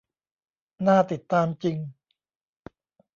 [0.87, 1.77] น่าติดตามจริง